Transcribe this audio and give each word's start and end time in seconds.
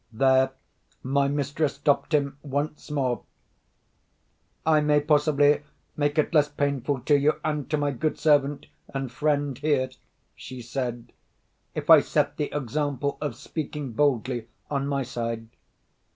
There 0.11 0.49
my 1.03 1.27
mistress 1.27 1.75
stopped 1.75 2.15
him 2.15 2.39
once 2.41 2.89
more. 2.89 3.21
"I 4.65 4.79
may 4.81 4.99
possibly 4.99 5.61
make 5.95 6.17
it 6.17 6.33
less 6.33 6.49
painful 6.49 7.01
to 7.01 7.15
you, 7.15 7.33
and 7.45 7.69
to 7.69 7.77
my 7.77 7.91
good 7.91 8.17
servant 8.17 8.65
and 8.89 9.11
friend 9.11 9.55
here," 9.59 9.91
she 10.35 10.59
said, 10.63 11.13
"if 11.75 11.87
I 11.91 11.99
set 12.01 12.37
the 12.37 12.51
example 12.51 13.19
of 13.21 13.35
speaking 13.35 13.91
boldly, 13.91 14.47
on 14.71 14.87
my 14.87 15.03
side. 15.03 15.47